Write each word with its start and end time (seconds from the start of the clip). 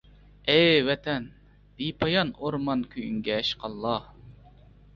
ئەي 0.53 0.79
ۋەتەن، 0.87 1.27
بىپايان 1.81 2.33
ئورمان 2.39 2.83
كۈيۈڭگە، 2.95 3.39
ھەشقاللا! 3.43 3.95